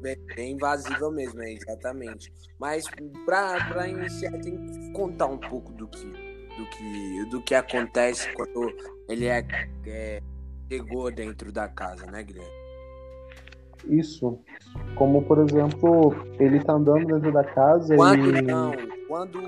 Bem, 0.00 0.16
bem 0.34 0.52
invasiva 0.52 1.10
mesmo, 1.10 1.42
é, 1.42 1.52
exatamente. 1.52 2.32
Mas 2.58 2.86
para 3.26 3.86
iniciar, 3.86 4.32
tem 4.40 4.56
que 4.56 4.92
contar 4.92 5.26
um 5.26 5.36
pouco 5.36 5.70
do 5.74 5.86
que, 5.86 6.06
do 6.06 6.66
que, 6.70 7.24
do 7.26 7.42
que 7.42 7.54
acontece 7.54 8.32
quando 8.32 8.72
ele 9.06 9.26
é, 9.26 9.46
é 9.86 10.22
chegou 10.72 11.12
dentro 11.12 11.52
da 11.52 11.68
casa, 11.68 12.06
né, 12.06 12.22
Guilherme? 12.22 12.50
Isso. 13.84 14.38
Como, 14.94 15.22
por 15.22 15.40
exemplo, 15.40 16.14
ele 16.38 16.64
tá 16.64 16.72
andando 16.72 17.04
dentro 17.06 17.32
da 17.32 17.44
casa 17.44 17.96
quando, 17.96 18.34
e... 18.34 18.40
Não, 18.40 18.72
quando, 19.06 19.42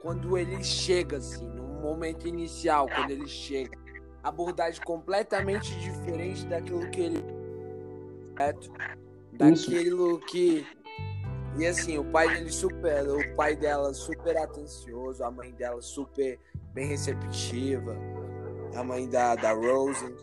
quando 0.00 0.38
ele 0.38 0.62
chega, 0.62 1.16
assim, 1.16 1.44
no 1.48 1.64
momento 1.80 2.28
inicial, 2.28 2.86
quando 2.94 3.10
ele 3.10 3.26
chega, 3.26 3.76
abordagem 4.24 4.82
completamente 4.82 5.78
diferente 5.78 6.46
daquilo 6.46 6.90
que 6.90 7.00
ele... 7.00 7.24
Certo? 8.36 8.72
Daquilo 9.32 10.18
que... 10.20 10.66
E 11.56 11.66
assim, 11.66 11.98
o 11.98 12.04
pai 12.04 12.28
dele 12.34 12.50
super... 12.50 13.06
O 13.08 13.36
pai 13.36 13.54
dela 13.54 13.92
super 13.92 14.36
atencioso, 14.36 15.22
a 15.22 15.30
mãe 15.30 15.52
dela 15.52 15.80
super 15.80 16.40
bem 16.72 16.88
receptiva, 16.88 17.94
a 18.74 18.82
mãe 18.82 19.08
da, 19.08 19.36
da 19.36 19.52
Rose. 19.52 20.16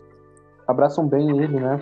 Abraçam 0.66 1.08
bem 1.08 1.30
ele, 1.38 1.58
né? 1.58 1.80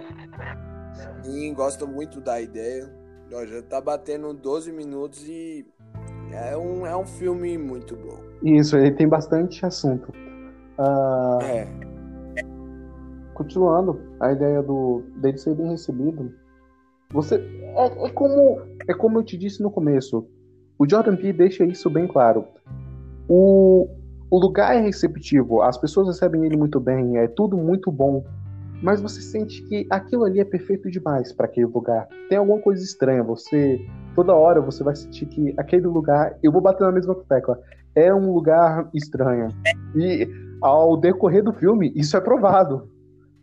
Sim, 1.25 1.55
gosto 1.55 1.89
muito 1.89 2.21
da 2.21 2.41
ideia. 2.41 2.89
Ó, 3.33 3.45
já 3.47 3.63
tá 3.63 3.81
batendo 3.81 4.33
12 4.35 4.73
minutos 4.73 5.27
e 5.27 5.67
é 6.33 6.57
um, 6.57 6.87
é 6.87 6.97
um 6.97 7.05
filme 7.05 7.59
muito 7.59 7.97
bom. 7.97 8.19
Isso, 8.43 8.77
ele 8.77 8.93
tem 8.93 9.09
bastante 9.09 9.65
assunto. 9.65 10.11
Uh, 10.79 11.43
é. 11.43 11.90
Continuando, 13.41 13.99
a 14.21 14.33
ideia 14.33 14.63
do, 14.63 15.03
dele 15.17 15.39
ser 15.39 15.55
bem 15.55 15.71
recebido. 15.71 16.31
Você. 17.11 17.37
É, 17.37 18.07
é, 18.07 18.11
como, 18.11 18.61
é 18.87 18.93
como 18.93 19.19
eu 19.19 19.25
te 19.25 19.39
disse 19.39 19.63
no 19.63 19.71
começo. 19.71 20.29
O 20.79 20.87
Jordan 20.87 21.17
Peele 21.17 21.33
deixa 21.33 21.65
isso 21.65 21.89
bem 21.89 22.07
claro. 22.07 22.45
O, 23.27 23.89
o 24.31 24.39
lugar 24.39 24.77
é 24.77 24.81
receptivo, 24.81 25.63
as 25.63 25.79
pessoas 25.79 26.09
recebem 26.09 26.45
ele 26.45 26.55
muito 26.55 26.79
bem, 26.79 27.17
é 27.17 27.29
tudo 27.29 27.57
muito 27.57 27.91
bom 27.91 28.23
mas 28.83 29.01
você 29.01 29.21
sente 29.21 29.63
que 29.65 29.87
aquilo 29.91 30.25
ali 30.25 30.41
é 30.41 30.45
perfeito 30.45 30.91
demais 30.91 31.35
para 31.35 31.45
aquele 31.45 31.67
lugar. 31.67 32.09
Tem 32.31 32.39
alguma 32.39 32.59
coisa 32.59 32.83
estranha, 32.83 33.23
você 33.23 33.79
toda 34.15 34.35
hora 34.35 34.61
você 34.61 34.83
vai 34.83 34.97
sentir 34.97 35.27
que 35.27 35.55
aquele 35.59 35.87
lugar, 35.87 36.35
eu 36.43 36.51
vou 36.51 36.63
bater 36.63 36.85
na 36.85 36.93
mesma 36.93 37.15
tecla, 37.29 37.61
é 37.95 38.13
um 38.15 38.33
lugar 38.33 38.89
estranho. 38.95 39.49
E 39.95 40.27
ao 40.63 40.97
decorrer 40.97 41.45
do 41.45 41.53
filme, 41.53 41.93
isso 41.95 42.17
é 42.17 42.21
provado. 42.23 42.89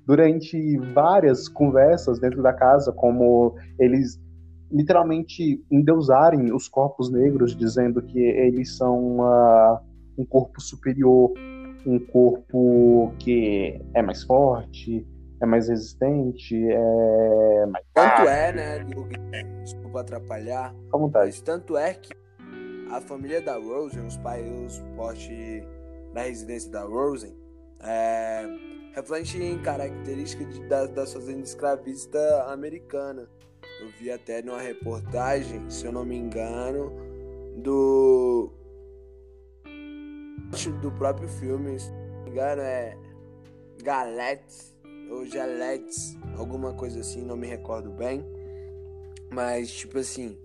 Durante 0.07 0.77
várias 0.93 1.49
conversas 1.49 2.17
dentro 2.17 2.41
da 2.41 2.53
casa, 2.53 2.93
como 2.93 3.55
eles 3.77 4.17
literalmente 4.71 5.61
endeusarem 5.69 6.53
os 6.53 6.69
corpos 6.69 7.11
negros, 7.11 7.53
dizendo 7.53 8.01
que 8.01 8.17
eles 8.17 8.77
são 8.77 9.19
uh, 9.19 9.77
um 10.17 10.25
corpo 10.25 10.61
superior, 10.61 11.33
um 11.85 11.99
corpo 11.99 13.13
que 13.19 13.81
é 13.93 14.01
mais 14.01 14.23
forte, 14.23 15.05
é 15.41 15.45
mais 15.45 15.67
resistente, 15.67 16.55
é 16.55 17.65
mais. 17.65 17.85
Tanto 17.93 18.29
é, 18.29 18.53
né, 18.53 18.85
Desculpa 19.61 19.99
atrapalhar. 19.99 20.73
À 20.93 20.97
vontade. 20.97 21.25
Mas 21.25 21.41
tanto 21.41 21.75
é 21.75 21.93
que 21.93 22.13
a 22.89 23.01
família 23.01 23.41
da 23.41 23.57
Rosen, 23.57 24.05
os 24.05 24.15
pais, 24.15 24.45
os 24.65 24.79
porte 24.95 25.63
da 26.13 26.21
residência 26.21 26.71
da 26.71 26.83
Rosen, 26.83 27.35
é, 27.81 28.47
reflete 28.97 29.37
em 29.37 29.59
características 29.59 30.55
de, 30.55 30.67
da, 30.67 30.87
da 30.87 31.05
fazenda 31.05 31.41
escravista 31.41 32.19
americana. 32.51 33.29
Eu 33.79 33.89
vi 33.99 34.11
até 34.11 34.41
numa 34.41 34.59
reportagem, 34.59 35.69
se 35.69 35.85
eu 35.85 35.91
não 35.91 36.03
me 36.03 36.15
engano, 36.15 36.91
do 37.57 38.51
do 40.81 40.91
próprio 40.93 41.27
filme, 41.27 41.79
se 41.79 41.91
não 41.91 42.23
me 42.23 42.31
engano, 42.31 42.61
é 42.63 42.97
Galetes 43.83 44.75
ou 45.11 45.25
Jalets, 45.27 46.17
alguma 46.35 46.73
coisa 46.73 47.01
assim, 47.01 47.21
não 47.21 47.37
me 47.37 47.45
recordo 47.45 47.91
bem. 47.91 48.25
Mas, 49.29 49.69
tipo 49.69 49.99
assim, 49.99 50.35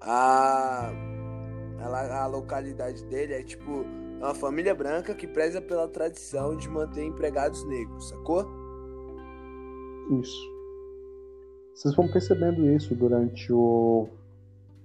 a, 0.00 0.92
a 1.80 2.26
localidade 2.26 3.02
dele 3.04 3.34
é 3.34 3.42
tipo 3.42 3.86
uma 4.18 4.34
família 4.34 4.74
branca 4.74 5.14
que 5.14 5.26
preza 5.26 5.60
pela 5.60 5.88
tradição 5.88 6.56
de 6.56 6.68
manter 6.68 7.04
empregados 7.04 7.64
negros, 7.66 8.08
sacou? 8.08 8.46
Isso. 10.20 10.56
Vocês 11.74 11.94
vão 11.94 12.08
percebendo 12.08 12.68
isso 12.70 12.94
durante 12.94 13.52
o, 13.52 14.08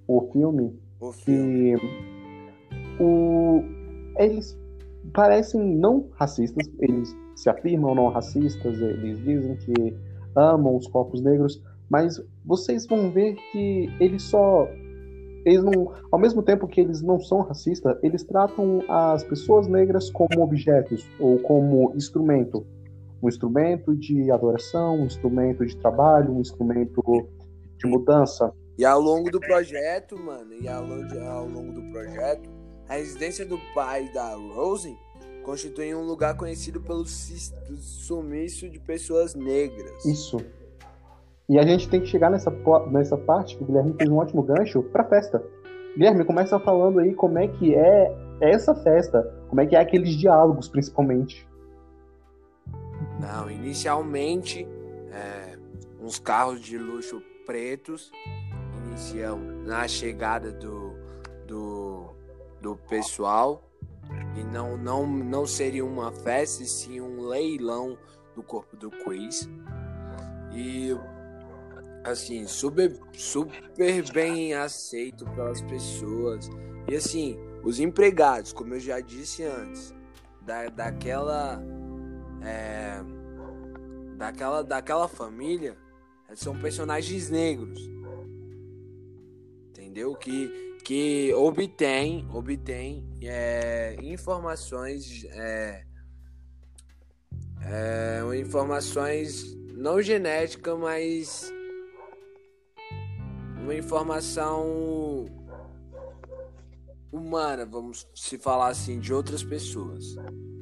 o 0.08 0.30
filme. 0.32 0.78
O 1.00 1.12
filme. 1.12 1.78
Que 1.78 3.02
o, 3.02 3.64
eles 4.18 4.58
parecem 5.14 5.62
não 5.62 6.10
racistas, 6.14 6.70
eles 6.80 7.16
se 7.36 7.50
afirmam 7.50 7.96
não 7.96 8.10
racistas, 8.10 8.80
eles 8.80 9.18
dizem 9.24 9.56
que 9.58 9.96
amam 10.36 10.78
os 10.78 10.88
corpos 10.88 11.22
negros, 11.22 11.62
mas 11.90 12.22
vocês 12.46 12.86
vão 12.88 13.12
ver 13.12 13.36
que 13.52 13.90
eles 14.00 14.24
só 14.24 14.68
eles 15.46 15.64
não, 15.64 15.94
ao 16.12 16.20
mesmo 16.20 16.42
tempo 16.42 16.68
que 16.68 16.82
eles 16.82 17.02
não 17.02 17.20
são 17.20 17.42
racistas, 17.42 17.98
eles 18.04 18.24
tratam 18.24 18.84
as 18.88 19.24
pessoas 19.24 19.68
negras 19.68 20.10
como 20.10 20.42
objetos 20.42 21.08
ou 21.20 21.40
como 21.40 21.94
instrumento, 21.96 22.66
um 23.22 23.30
instrumento 23.30 23.96
de 23.96 24.32
adoração, 24.32 25.02
um 25.02 25.06
instrumento 25.06 25.66
de 25.66 25.76
trabalho, 25.78 26.34
um 26.34 26.42
instrumento 26.42 27.02
de 27.78 27.88
mudança. 27.88 28.54
E 28.78 28.86
ao 28.86 29.00
longo 29.00 29.30
do 29.30 29.40
projeto, 29.40 30.18
mano, 30.18 30.54
e 30.54 30.68
ao 30.68 30.86
longo, 30.86 31.20
ao 31.20 31.48
longo 31.48 31.74
do 31.74 31.92
projeto, 31.92 32.50
a 32.88 32.96
residência 32.96 33.46
do 33.46 33.58
pai 33.74 34.12
da 34.14 34.36
Rosen 34.36 34.98
constituem 35.44 35.96
um 35.96 36.04
lugar 36.04 36.36
conhecido 36.38 36.82
pelo 36.82 37.06
sumiço 37.06 38.70
de 38.70 38.80
pessoas 38.80 39.36
negras. 39.36 40.06
Isso. 40.06 40.38
E 41.52 41.60
a 41.60 41.64
gente 41.64 41.90
tem 41.90 42.00
que 42.00 42.08
chegar 42.08 42.30
nessa, 42.30 42.50
nessa 42.90 43.18
parte 43.18 43.58
que 43.58 43.64
o 43.64 43.66
Guilherme 43.66 43.94
fez 43.98 44.10
um 44.10 44.16
ótimo 44.16 44.42
gancho 44.42 44.82
para 44.84 45.04
festa. 45.04 45.44
Guilherme, 45.98 46.24
começa 46.24 46.58
falando 46.58 47.00
aí 47.00 47.14
como 47.14 47.38
é 47.38 47.46
que 47.46 47.76
é 47.76 48.10
essa 48.40 48.74
festa, 48.74 49.22
como 49.50 49.60
é 49.60 49.66
que 49.66 49.76
é 49.76 49.80
aqueles 49.82 50.16
diálogos, 50.16 50.70
principalmente. 50.70 51.46
Não, 53.20 53.52
inicialmente, 53.52 54.66
é, 55.12 55.58
uns 56.02 56.18
carros 56.20 56.62
de 56.62 56.78
luxo 56.78 57.22
pretos 57.46 58.14
iniciam 58.86 59.38
na 59.66 59.90
chegada 59.90 60.54
do, 60.54 60.94
do, 61.46 62.16
do 62.62 62.78
pessoal 62.88 63.62
e 64.38 64.44
não, 64.46 64.78
não, 64.78 65.06
não 65.06 65.46
seria 65.46 65.84
uma 65.84 66.14
festa, 66.14 66.64
sim 66.64 67.02
um 67.02 67.28
leilão 67.28 67.98
do 68.38 68.42
corpo 68.42 68.78
do 68.78 68.90
Chris. 68.90 69.50
E 70.54 70.94
assim, 72.04 72.48
super, 72.48 72.98
super 73.14 74.12
bem 74.12 74.54
aceito 74.54 75.26
pelas 75.32 75.62
pessoas. 75.62 76.50
E 76.88 76.96
assim, 76.96 77.38
os 77.64 77.80
empregados, 77.80 78.54
como 78.54 78.74
eu 78.74 78.80
já 78.80 79.00
disse 79.00 79.44
antes, 79.44 79.94
da, 80.42 80.68
daquela. 80.68 81.62
É, 82.44 83.04
daquela, 84.18 84.64
daquela 84.64 85.08
família 85.08 85.78
são 86.36 86.58
personagens 86.58 87.30
negros. 87.30 87.90
Entendeu? 89.70 90.16
Que 90.16 90.72
que 90.84 91.34
obtém, 91.34 92.28
obtém 92.34 93.08
é, 93.22 93.96
informações, 94.02 95.26
é, 95.32 95.84
é, 97.64 98.38
informações 98.40 99.56
não 99.76 100.02
genética, 100.02 100.76
mas 100.76 101.52
uma 103.62 103.76
informação 103.76 105.26
humana, 107.12 107.66
vamos 107.66 108.08
se 108.16 108.38
falar 108.38 108.70
assim, 108.70 109.00
de 109.00 109.14
outras 109.14 109.44
pessoas. 109.44 110.16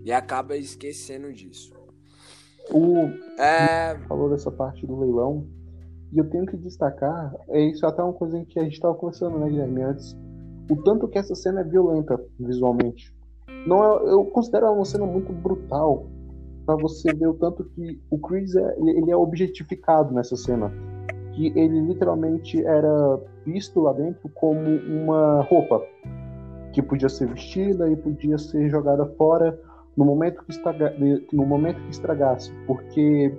E 0.03 0.11
acaba 0.11 0.57
esquecendo 0.57 1.31
disso. 1.31 1.73
O 2.71 3.09
é... 3.41 3.97
falou 4.07 4.29
dessa 4.29 4.51
parte 4.51 4.85
do 4.85 4.99
leilão. 4.99 5.47
E 6.11 6.17
eu 6.17 6.27
tenho 6.27 6.45
que 6.45 6.57
destacar, 6.57 7.35
é 7.49 7.61
isso 7.61 7.85
até 7.85 8.01
uma 8.01 8.13
coisa 8.13 8.43
que 8.45 8.59
a 8.59 8.63
gente 8.63 8.73
estava 8.73 8.95
conversando, 8.95 9.37
né, 9.37 9.47
Guilherme, 9.47 9.83
antes. 9.83 10.17
O 10.67 10.75
tanto 10.77 11.07
que 11.07 11.19
essa 11.19 11.35
cena 11.35 11.61
é 11.61 11.63
violenta 11.63 12.19
visualmente. 12.39 13.13
Não 13.67 13.83
é, 13.83 14.11
eu 14.11 14.25
considero 14.25 14.65
ela 14.65 14.75
uma 14.75 14.85
cena 14.85 15.05
muito 15.05 15.31
brutal 15.31 16.07
para 16.65 16.75
você 16.75 17.13
ver 17.13 17.27
o 17.27 17.35
tanto 17.35 17.63
que 17.63 18.01
o 18.09 18.17
Chris 18.17 18.55
é, 18.55 18.75
ele 18.79 19.11
é 19.11 19.15
objetificado 19.15 20.11
nessa 20.13 20.35
cena. 20.35 20.71
Que 21.39 21.57
ele 21.57 21.79
literalmente 21.79 22.61
era 22.65 23.17
visto 23.45 23.79
lá 23.79 23.93
dentro 23.93 24.27
como 24.33 24.59
uma 24.59 25.41
roupa 25.43 25.81
que 26.73 26.81
podia 26.81 27.07
ser 27.07 27.29
vestida 27.29 27.89
e 27.89 27.95
podia 27.95 28.37
ser 28.37 28.69
jogada 28.69 29.05
fora 29.17 29.57
no 29.95 30.03
momento 30.03 30.43
que, 30.43 30.51
estraga, 30.51 30.93
no 31.31 31.45
momento 31.45 31.81
que 31.83 31.91
estragasse, 31.91 32.53
porque 32.67 33.33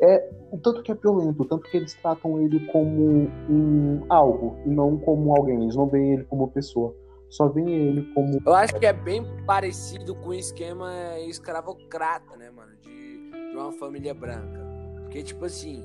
é 0.00 0.30
o 0.50 0.56
tanto 0.56 0.82
que 0.82 0.90
é 0.90 0.94
violento, 0.94 1.42
o 1.42 1.44
tanto 1.44 1.68
que 1.70 1.76
eles 1.76 1.92
tratam 2.00 2.40
ele 2.40 2.60
como 2.72 3.28
um 3.50 4.02
algo 4.08 4.56
e 4.64 4.70
não 4.70 4.96
como 4.96 5.36
alguém. 5.36 5.64
Eles 5.64 5.76
não 5.76 5.86
veem 5.86 6.14
ele 6.14 6.24
como 6.24 6.48
pessoa, 6.48 6.96
só 7.28 7.46
veem 7.48 7.68
ele 7.68 8.02
como. 8.14 8.40
Eu 8.46 8.54
acho 8.54 8.74
que 8.78 8.86
é 8.86 8.92
bem 8.94 9.22
parecido 9.44 10.14
com 10.14 10.30
o 10.30 10.34
esquema 10.34 11.18
escravocrata, 11.26 12.38
né, 12.38 12.50
mano, 12.50 12.72
de, 12.80 13.50
de 13.50 13.54
uma 13.54 13.72
família 13.72 14.14
branca, 14.14 14.66
porque 15.02 15.22
tipo 15.22 15.44
assim, 15.44 15.84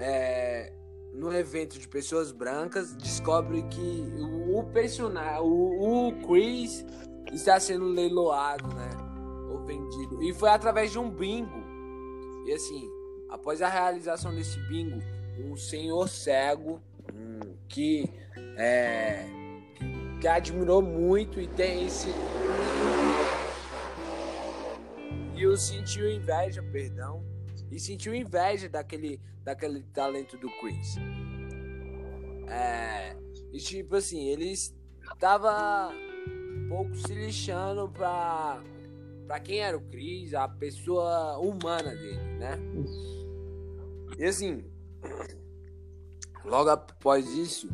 é, 0.00 0.72
no 1.12 1.32
evento 1.32 1.78
de 1.78 1.86
pessoas 1.86 2.32
brancas 2.32 2.94
descobre 2.94 3.62
que 3.64 4.04
o, 4.54 4.64
personagem, 4.64 5.40
o, 5.42 6.08
o 6.08 6.26
Chris 6.26 6.84
está 7.32 7.60
sendo 7.60 7.86
leiloado, 7.86 8.66
né? 8.74 8.90
Ou 9.50 9.58
vendido. 9.64 10.22
E 10.22 10.32
foi 10.32 10.48
através 10.48 10.90
de 10.90 10.98
um 10.98 11.10
bingo. 11.10 11.62
E 12.46 12.52
assim, 12.52 12.88
após 13.28 13.60
a 13.60 13.68
realização 13.68 14.34
desse 14.34 14.58
bingo, 14.68 14.98
um 15.38 15.56
senhor 15.56 16.08
cego 16.08 16.80
um, 17.14 17.54
que 17.68 18.10
é, 18.56 19.26
que 20.20 20.26
admirou 20.26 20.82
muito 20.82 21.40
e 21.40 21.46
tem 21.46 21.86
esse 21.86 22.08
e 25.34 25.46
o 25.46 25.56
sentiu 25.56 26.10
inveja, 26.10 26.62
perdão, 26.62 27.24
e 27.70 27.78
sentiu 27.78 28.14
inveja 28.14 28.68
daquele, 28.68 29.20
daquele 29.44 29.82
talento 29.92 30.36
do 30.36 30.48
Chris. 30.58 30.96
É, 32.48 33.16
e 33.52 33.58
tipo 33.58 33.96
assim, 33.96 34.28
ele 34.28 34.52
estava 34.52 35.92
um 36.28 36.68
pouco 36.68 36.94
se 36.96 37.14
lixando 37.14 37.88
pra, 37.88 38.62
pra 39.26 39.40
quem 39.40 39.58
era 39.60 39.76
o 39.76 39.82
Chris, 39.82 40.34
a 40.34 40.48
pessoa 40.48 41.38
humana 41.38 41.94
dele, 41.94 42.38
né? 42.38 42.58
E 44.18 44.24
assim, 44.24 44.64
logo 46.44 46.70
após 46.70 47.28
isso, 47.28 47.68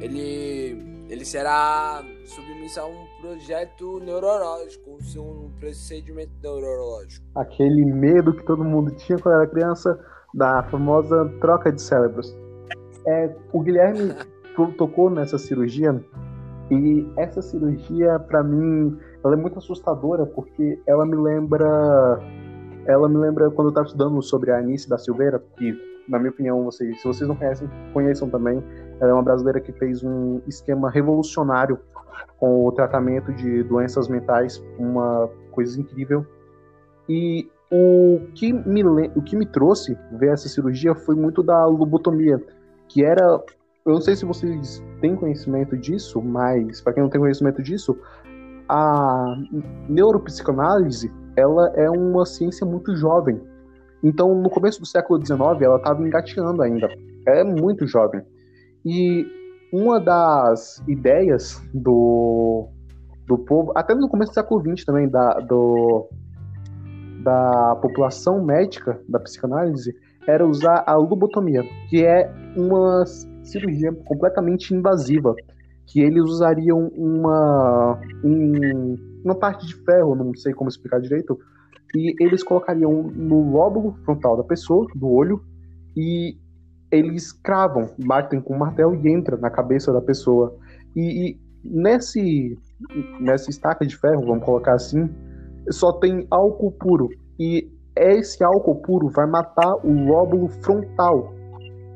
ele 0.00 0.90
ele 1.10 1.24
será 1.24 2.04
submisso 2.24 2.80
a 2.80 2.86
um 2.86 3.04
projeto 3.20 3.98
neurológico, 3.98 4.96
procedimento 5.60 6.32
neurológico. 6.42 7.24
Aquele 7.36 7.84
medo 7.84 8.32
que 8.32 8.42
todo 8.44 8.64
mundo 8.64 8.90
tinha 8.96 9.18
quando 9.18 9.34
era 9.36 9.46
criança 9.46 10.00
da 10.34 10.62
famosa 10.64 11.30
troca 11.40 11.70
de 11.70 11.80
cérebros. 11.80 12.34
É, 13.06 13.34
o 13.52 13.60
Guilherme 13.60 14.14
tocou 14.76 15.10
nessa 15.10 15.38
cirurgia 15.38 16.02
e 16.70 17.06
essa 17.16 17.42
cirurgia, 17.42 18.18
para 18.18 18.42
mim, 18.42 18.96
ela 19.24 19.34
é 19.34 19.36
muito 19.36 19.58
assustadora 19.58 20.24
porque 20.24 20.80
ela 20.86 21.04
me 21.04 21.16
lembra, 21.16 22.20
ela 22.86 23.08
me 23.08 23.16
lembra 23.16 23.50
quando 23.50 23.68
eu 23.68 23.70
estava 23.70 23.86
estudando 23.86 24.22
sobre 24.22 24.50
a 24.50 24.58
Anice 24.58 24.88
da 24.88 24.96
Silveira, 24.98 25.42
que 25.56 25.90
na 26.08 26.18
minha 26.18 26.30
opinião, 26.30 26.64
vocês, 26.64 27.00
se 27.00 27.06
vocês 27.06 27.28
não 27.28 27.36
conhecem, 27.36 27.70
conheçam 27.92 28.28
também. 28.28 28.62
Ela 29.00 29.10
é 29.10 29.14
uma 29.14 29.22
brasileira 29.22 29.60
que 29.60 29.72
fez 29.72 30.02
um 30.02 30.40
esquema 30.46 30.90
revolucionário 30.90 31.78
com 32.38 32.66
o 32.66 32.72
tratamento 32.72 33.32
de 33.32 33.62
doenças 33.64 34.08
mentais, 34.08 34.62
uma 34.78 35.28
coisa 35.50 35.80
incrível. 35.80 36.26
E 37.08 37.48
o 37.70 38.20
que 38.34 38.52
me, 38.52 38.82
o 38.82 39.22
que 39.22 39.36
me 39.36 39.46
trouxe 39.46 39.96
ver 40.12 40.32
essa 40.32 40.48
cirurgia 40.48 40.94
foi 40.94 41.14
muito 41.14 41.42
da 41.42 41.64
lobotomia, 41.66 42.42
que 42.88 43.04
era. 43.04 43.22
Eu 43.86 43.94
não 43.94 44.00
sei 44.00 44.14
se 44.14 44.24
vocês 44.24 44.82
têm 45.00 45.16
conhecimento 45.16 45.76
disso, 45.76 46.20
mas 46.20 46.80
para 46.80 46.92
quem 46.92 47.02
não 47.02 47.10
tem 47.10 47.20
conhecimento 47.20 47.62
disso, 47.62 47.96
a 48.68 49.36
neuropsicanálise 49.88 51.10
ela 51.36 51.72
é 51.74 51.88
uma 51.88 52.26
ciência 52.26 52.66
muito 52.66 52.94
jovem. 52.94 53.40
Então, 54.02 54.34
no 54.34 54.48
começo 54.48 54.80
do 54.80 54.86
século 54.86 55.24
XIX, 55.24 55.40
ela 55.60 55.76
estava 55.76 56.02
engateando 56.02 56.62
ainda. 56.62 56.88
É 57.26 57.44
muito 57.44 57.86
jovem. 57.86 58.22
E 58.84 59.26
uma 59.72 60.00
das 60.00 60.82
ideias 60.88 61.62
do, 61.72 62.68
do 63.26 63.38
povo, 63.38 63.72
até 63.74 63.94
no 63.94 64.08
começo 64.08 64.32
do 64.32 64.34
século 64.34 64.60
XX 64.60 64.84
também, 64.84 65.08
da, 65.08 65.34
do, 65.40 66.08
da 67.22 67.76
população 67.76 68.44
médica 68.44 69.00
da 69.08 69.20
psicanálise, 69.20 69.94
era 70.26 70.46
usar 70.46 70.84
a 70.86 70.94
lobotomia, 70.94 71.62
que 71.88 72.04
é 72.04 72.32
uma 72.56 73.04
cirurgia 73.42 73.92
completamente 74.04 74.74
invasiva, 74.74 75.34
que 75.86 76.00
eles 76.00 76.22
usariam 76.22 76.88
uma, 76.96 77.98
um, 78.22 78.98
uma 79.24 79.34
parte 79.34 79.66
de 79.66 79.74
ferro, 79.76 80.14
não 80.14 80.34
sei 80.34 80.52
como 80.52 80.68
explicar 80.68 81.00
direito, 81.00 81.38
e 81.94 82.14
eles 82.20 82.42
colocariam 82.42 83.10
no 83.14 83.50
lóbulo 83.50 83.96
frontal 84.04 84.36
da 84.36 84.44
pessoa, 84.44 84.86
do 84.94 85.10
olho, 85.10 85.42
e 85.96 86.36
eles 86.90 87.32
cravam, 87.32 87.90
batem 87.98 88.40
com 88.40 88.54
um 88.54 88.58
martelo 88.58 88.94
e 88.94 89.08
entra 89.08 89.36
na 89.36 89.50
cabeça 89.50 89.92
da 89.92 90.00
pessoa. 90.00 90.56
E, 90.94 91.30
e 91.30 91.40
nesse 91.64 92.58
nessa 93.20 93.50
estaca 93.50 93.86
de 93.86 93.96
ferro, 93.96 94.26
vamos 94.26 94.44
colocar 94.44 94.74
assim, 94.74 95.08
só 95.70 95.92
tem 95.92 96.26
álcool 96.30 96.72
puro. 96.72 97.10
E 97.38 97.70
esse 97.96 98.42
álcool 98.42 98.76
puro 98.76 99.08
vai 99.08 99.26
matar 99.26 99.74
o 99.84 99.92
lóbulo 100.06 100.48
frontal 100.48 101.34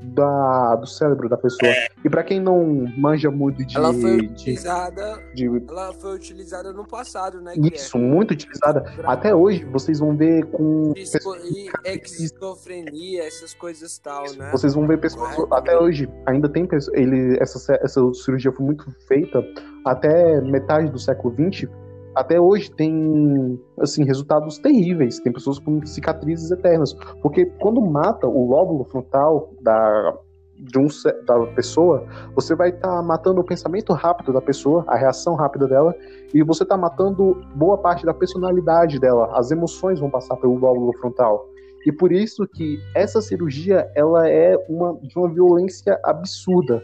da, 0.04 0.76
do 0.76 0.86
cérebro 0.86 1.28
da 1.28 1.36
pessoa. 1.36 1.70
É. 1.70 1.88
E 2.04 2.10
para 2.10 2.22
quem 2.22 2.40
não 2.40 2.86
manja 2.96 3.30
muito 3.30 3.64
de. 3.64 3.76
Ela 3.76 3.92
foi 3.92 4.18
utilizada. 4.18 5.22
De, 5.34 5.48
de... 5.48 5.64
Ela 5.68 5.92
foi 5.94 6.14
utilizada 6.14 6.72
no 6.72 6.86
passado, 6.86 7.40
né? 7.40 7.54
Isso, 7.56 7.98
muito 7.98 8.32
utilizada. 8.32 8.82
Pra... 8.82 9.12
Até 9.12 9.34
hoje 9.34 9.64
vocês 9.64 9.98
vão 9.98 10.16
ver 10.16 10.44
com. 10.46 10.92
Disco... 10.92 11.34
E 11.44 11.70
esquizofrenia, 11.84 13.24
essas 13.24 13.54
coisas 13.54 13.98
tal, 13.98 14.24
né? 14.36 14.50
Vocês 14.52 14.74
vão 14.74 14.86
ver 14.86 14.98
pessoas. 14.98 15.38
É. 15.38 15.42
Até 15.50 15.78
hoje, 15.78 16.08
ainda 16.26 16.48
tem 16.48 16.66
pessoas. 16.66 16.96
Ele, 16.96 17.36
essa, 17.40 17.74
essa 17.82 18.00
cirurgia 18.14 18.52
foi 18.52 18.66
muito 18.66 18.90
feita 19.06 19.44
até 19.84 20.40
metade 20.40 20.90
do 20.90 20.98
século 20.98 21.34
XX 21.34 21.68
até 22.14 22.40
hoje 22.40 22.70
tem 22.70 23.60
assim 23.78 24.04
resultados 24.04 24.58
terríveis. 24.58 25.18
Tem 25.20 25.32
pessoas 25.32 25.58
com 25.58 25.84
cicatrizes 25.84 26.50
eternas, 26.50 26.94
porque 27.22 27.46
quando 27.60 27.80
mata 27.80 28.26
o 28.26 28.48
lóbulo 28.48 28.84
frontal 28.84 29.50
da 29.60 30.14
de 30.56 30.78
um, 30.78 30.86
da 31.26 31.46
pessoa, 31.52 32.06
você 32.34 32.54
vai 32.54 32.70
estar 32.70 32.96
tá 32.96 33.02
matando 33.02 33.40
o 33.40 33.44
pensamento 33.44 33.92
rápido 33.92 34.32
da 34.32 34.40
pessoa, 34.40 34.84
a 34.86 34.96
reação 34.96 35.34
rápida 35.34 35.66
dela, 35.66 35.94
e 36.32 36.42
você 36.42 36.62
está 36.62 36.76
matando 36.76 37.42
boa 37.54 37.76
parte 37.76 38.06
da 38.06 38.14
personalidade 38.14 39.00
dela. 39.00 39.30
As 39.36 39.50
emoções 39.50 39.98
vão 39.98 40.10
passar 40.10 40.36
pelo 40.36 40.56
lóbulo 40.56 40.92
frontal. 40.98 41.48
E 41.86 41.92
por 41.92 42.12
isso 42.12 42.46
que 42.46 42.78
essa 42.94 43.20
cirurgia 43.20 43.90
ela 43.94 44.28
é 44.28 44.56
uma, 44.68 44.96
de 45.02 45.18
uma 45.18 45.28
violência 45.28 45.98
absurda, 46.04 46.82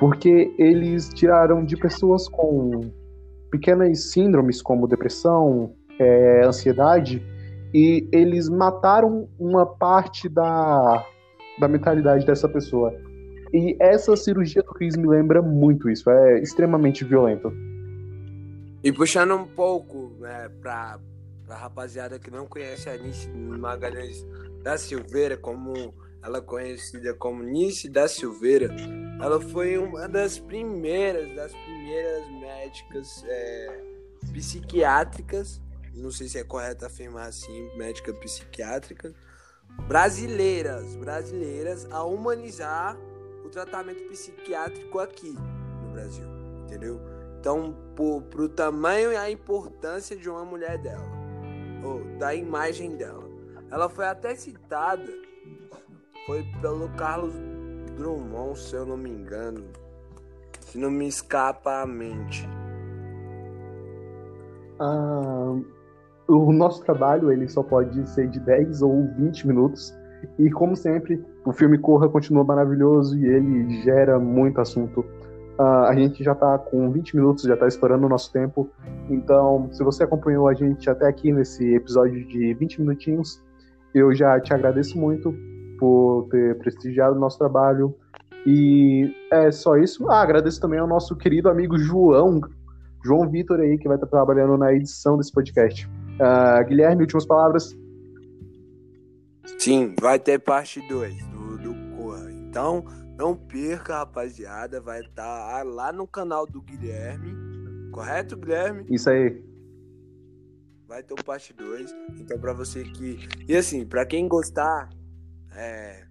porque 0.00 0.52
eles 0.58 1.08
tiraram 1.10 1.64
de 1.64 1.76
pessoas 1.76 2.28
com 2.28 2.80
pequenas 3.52 4.10
síndromes 4.10 4.62
como 4.62 4.88
depressão, 4.88 5.74
é, 5.98 6.42
ansiedade, 6.44 7.22
e 7.72 8.08
eles 8.10 8.48
mataram 8.48 9.28
uma 9.38 9.66
parte 9.66 10.26
da, 10.26 11.06
da 11.60 11.68
mentalidade 11.68 12.26
dessa 12.26 12.48
pessoa. 12.48 12.92
E 13.52 13.76
essa 13.78 14.16
cirurgia 14.16 14.62
do 14.62 14.72
Chris 14.72 14.96
me 14.96 15.06
lembra 15.06 15.42
muito 15.42 15.90
isso, 15.90 16.10
é 16.10 16.40
extremamente 16.40 17.04
violento. 17.04 17.52
E 18.82 18.90
puxando 18.90 19.34
um 19.34 19.46
pouco 19.46 20.16
né, 20.18 20.50
pra, 20.60 20.98
pra 21.46 21.56
rapaziada 21.56 22.18
que 22.18 22.30
não 22.30 22.46
conhece 22.46 22.88
a 22.88 22.96
Nice 22.96 23.28
Magalhães 23.30 24.26
da 24.62 24.78
Silveira, 24.78 25.36
como 25.36 25.94
ela 26.22 26.38
é 26.38 26.40
conhecida 26.40 27.12
como 27.14 27.42
Nice 27.42 27.88
da 27.88 28.06
Silveira, 28.06 28.68
ela 29.20 29.40
foi 29.40 29.76
uma 29.76 30.08
das 30.08 30.38
primeiras, 30.38 31.34
das 31.34 31.52
primeiras 31.52 32.30
médicas 32.40 33.24
é, 33.26 33.80
psiquiátricas, 34.32 35.60
não 35.94 36.10
sei 36.10 36.28
se 36.28 36.38
é 36.38 36.44
correto 36.44 36.86
afirmar 36.86 37.28
assim, 37.28 37.70
médica 37.76 38.12
psiquiátrica, 38.14 39.12
brasileiras, 39.88 40.94
brasileiras 40.96 41.86
a 41.90 42.04
humanizar 42.04 42.96
o 43.44 43.48
tratamento 43.48 44.02
psiquiátrico 44.08 44.98
aqui 44.98 45.36
no 45.82 45.92
Brasil, 45.92 46.26
entendeu? 46.64 47.00
Então, 47.38 47.76
por, 47.96 48.22
pro 48.22 48.48
tamanho 48.48 49.12
e 49.12 49.16
a 49.16 49.28
importância 49.28 50.16
de 50.16 50.30
uma 50.30 50.44
mulher 50.44 50.78
dela, 50.78 51.04
ou 51.84 52.04
da 52.16 52.32
imagem 52.32 52.96
dela. 52.96 53.28
Ela 53.70 53.88
foi 53.88 54.06
até 54.06 54.36
citada, 54.36 55.10
foi 56.26 56.44
pelo 56.60 56.88
Carlos 56.90 57.34
Drummond, 57.96 58.58
se 58.58 58.76
eu 58.76 58.86
não 58.86 58.96
me 58.96 59.10
engano, 59.10 59.64
se 60.60 60.78
não 60.78 60.90
me 60.90 61.08
escapa 61.08 61.82
a 61.82 61.86
mente. 61.86 62.48
Ah, 64.78 65.56
o 66.28 66.52
nosso 66.52 66.82
trabalho 66.84 67.30
ele 67.30 67.48
só 67.48 67.62
pode 67.62 68.08
ser 68.08 68.28
de 68.28 68.40
10 68.40 68.82
ou 68.82 69.08
20 69.16 69.46
minutos. 69.46 69.94
E 70.38 70.50
como 70.50 70.76
sempre, 70.76 71.22
o 71.44 71.52
filme 71.52 71.76
Corra 71.78 72.08
continua 72.08 72.44
maravilhoso 72.44 73.18
e 73.18 73.26
ele 73.26 73.82
gera 73.82 74.18
muito 74.18 74.60
assunto. 74.60 75.00
Uh, 75.58 75.84
a 75.86 75.94
gente 75.94 76.22
já 76.22 76.32
está 76.32 76.56
com 76.58 76.90
20 76.90 77.16
minutos, 77.16 77.44
já 77.44 77.54
está 77.54 77.66
estourando 77.66 78.06
o 78.06 78.08
nosso 78.08 78.32
tempo. 78.32 78.70
Então, 79.10 79.68
se 79.72 79.82
você 79.82 80.04
acompanhou 80.04 80.48
a 80.48 80.54
gente 80.54 80.88
até 80.88 81.06
aqui 81.06 81.32
nesse 81.32 81.74
episódio 81.74 82.24
de 82.26 82.54
20 82.54 82.80
minutinhos, 82.80 83.42
eu 83.92 84.14
já 84.14 84.40
te 84.40 84.54
agradeço 84.54 84.96
muito 84.98 85.34
por 85.82 86.28
ter 86.30 86.56
prestigiado 86.58 87.16
o 87.16 87.18
nosso 87.18 87.36
trabalho. 87.36 87.92
E 88.46 89.12
é 89.32 89.50
só 89.50 89.76
isso. 89.76 90.08
Ah, 90.08 90.22
agradeço 90.22 90.60
também 90.60 90.78
ao 90.78 90.86
nosso 90.86 91.16
querido 91.16 91.48
amigo 91.48 91.76
João, 91.76 92.40
João 93.04 93.28
Vitor 93.28 93.58
aí, 93.58 93.76
que 93.76 93.88
vai 93.88 93.96
estar 93.96 94.06
trabalhando 94.06 94.56
na 94.56 94.72
edição 94.72 95.18
desse 95.18 95.32
podcast. 95.32 95.88
Uh, 95.88 96.64
Guilherme, 96.68 97.02
últimas 97.02 97.26
palavras. 97.26 97.76
Sim, 99.58 99.96
vai 100.00 100.20
ter 100.20 100.38
parte 100.38 100.80
2 100.88 101.26
do, 101.26 101.58
do 101.58 101.96
Corra. 101.96 102.30
Então, 102.30 102.84
não 103.18 103.34
perca, 103.34 103.98
rapaziada. 103.98 104.80
Vai 104.80 105.00
estar 105.00 105.64
lá 105.64 105.92
no 105.92 106.06
canal 106.06 106.46
do 106.46 106.62
Guilherme. 106.62 107.90
Correto, 107.90 108.36
Guilherme? 108.36 108.84
Isso 108.88 109.10
aí. 109.10 109.42
Vai 110.86 111.02
ter 111.02 111.14
o 111.14 111.24
parte 111.24 111.52
2. 111.52 111.92
Então, 112.20 112.38
pra 112.38 112.52
você 112.52 112.84
que. 112.84 113.18
E 113.48 113.56
assim, 113.56 113.84
pra 113.84 114.06
quem 114.06 114.28
gostar, 114.28 114.88
é... 115.56 116.04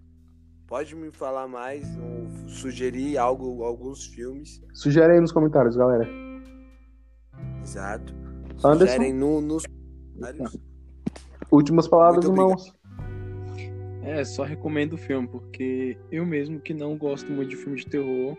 pode 0.66 0.94
me 0.94 1.10
falar 1.10 1.48
mais 1.48 1.86
sugerir 2.46 3.18
algo, 3.18 3.62
alguns 3.64 4.06
filmes. 4.06 4.62
Sugere 4.72 5.14
aí 5.14 5.20
nos 5.20 5.32
comentários, 5.32 5.76
galera. 5.76 6.08
Exato. 7.62 8.14
Anderson? 8.64 8.92
Sugerem 8.92 9.12
no, 9.12 9.40
nos 9.40 9.64
Últimas 11.50 11.88
palavras, 11.88 12.24
irmãos. 12.24 12.72
É, 14.02 14.24
só 14.24 14.42
recomendo 14.42 14.94
o 14.94 14.98
filme, 14.98 15.28
porque 15.28 15.96
eu 16.10 16.26
mesmo 16.26 16.60
que 16.60 16.74
não 16.74 16.96
gosto 16.96 17.30
muito 17.30 17.50
de 17.50 17.56
filme 17.56 17.78
de 17.78 17.86
terror, 17.86 18.36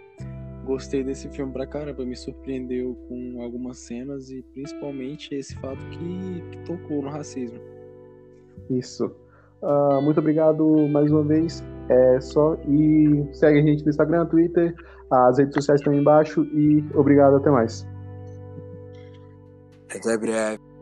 gostei 0.65 1.03
desse 1.03 1.29
filme 1.29 1.51
pra 1.51 1.65
caramba, 1.65 2.05
me 2.05 2.15
surpreendeu 2.15 2.95
com 3.07 3.41
algumas 3.41 3.77
cenas 3.79 4.29
e 4.29 4.41
principalmente 4.53 5.33
esse 5.33 5.55
fato 5.55 5.79
que, 5.89 6.41
que 6.51 6.65
tocou 6.65 7.01
no 7.01 7.09
racismo. 7.09 7.59
Isso. 8.69 9.15
Uh, 9.63 10.01
muito 10.01 10.19
obrigado 10.19 10.87
mais 10.89 11.09
uma 11.09 11.23
vez. 11.23 11.63
É 11.89 12.19
só 12.19 12.55
e 12.67 13.25
segue 13.33 13.59
a 13.59 13.61
gente 13.61 13.83
no 13.83 13.89
Instagram, 13.89 14.25
Twitter, 14.25 14.75
as 15.09 15.37
redes 15.37 15.53
sociais 15.53 15.79
estão 15.79 15.93
embaixo 15.93 16.43
e 16.53 16.83
obrigado 16.93 17.37
até 17.37 17.49
mais. 17.49 17.87
Até 19.89 20.17
breve. 20.17 20.72